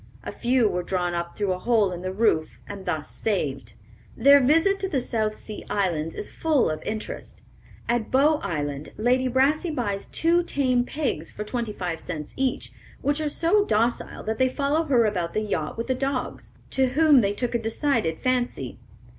A 0.23 0.31
few 0.31 0.67
were 0.67 0.81
drawn 0.81 1.13
up 1.13 1.37
through 1.37 1.53
a 1.53 1.59
hole 1.59 1.91
in 1.91 2.01
the 2.01 2.11
roof 2.11 2.57
and 2.67 2.87
thus 2.87 3.07
saved. 3.11 3.73
Their 4.17 4.39
visit 4.39 4.79
to 4.79 4.89
the 4.89 4.99
South 4.99 5.37
Sea 5.37 5.63
Islands 5.69 6.15
is 6.15 6.27
full 6.27 6.71
of 6.71 6.81
interest. 6.81 7.43
At 7.87 8.09
Bow 8.09 8.37
Island 8.39 8.93
Lady 8.97 9.27
Brassey 9.29 9.69
buys 9.69 10.07
two 10.07 10.41
tame 10.41 10.85
pigs 10.85 11.31
for 11.31 11.43
twenty 11.43 11.71
five 11.71 11.99
cents 11.99 12.33
each, 12.35 12.73
which 13.03 13.21
are 13.21 13.29
so 13.29 13.63
docile 13.63 14.23
that 14.23 14.39
they 14.39 14.49
follow 14.49 14.85
her 14.85 15.05
about 15.05 15.35
the 15.35 15.41
yacht 15.41 15.77
with 15.77 15.85
the 15.85 15.93
dogs, 15.93 16.53
to 16.71 16.87
whom 16.87 17.21
they 17.21 17.33
took 17.33 17.53
a 17.53 17.59
decided 17.59 18.17
fancy. 18.17 18.79